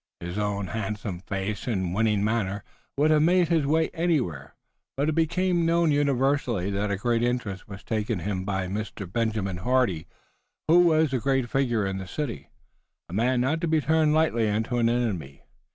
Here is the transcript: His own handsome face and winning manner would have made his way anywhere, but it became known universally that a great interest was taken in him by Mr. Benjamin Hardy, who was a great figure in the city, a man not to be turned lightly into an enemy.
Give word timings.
His 0.19 0.39
own 0.39 0.65
handsome 0.69 1.19
face 1.19 1.67
and 1.67 1.93
winning 1.93 2.23
manner 2.23 2.63
would 2.97 3.11
have 3.11 3.21
made 3.21 3.49
his 3.49 3.67
way 3.67 3.91
anywhere, 3.93 4.55
but 4.97 5.09
it 5.09 5.11
became 5.11 5.63
known 5.63 5.91
universally 5.91 6.71
that 6.71 6.89
a 6.89 6.97
great 6.97 7.21
interest 7.21 7.67
was 7.67 7.83
taken 7.83 8.19
in 8.21 8.25
him 8.27 8.43
by 8.43 8.65
Mr. 8.65 9.05
Benjamin 9.05 9.57
Hardy, 9.57 10.07
who 10.67 10.79
was 10.79 11.13
a 11.13 11.19
great 11.19 11.51
figure 11.51 11.85
in 11.85 11.99
the 11.99 12.07
city, 12.07 12.49
a 13.09 13.13
man 13.13 13.41
not 13.41 13.61
to 13.61 13.67
be 13.67 13.79
turned 13.79 14.15
lightly 14.15 14.47
into 14.47 14.79
an 14.79 14.89
enemy. 14.89 15.43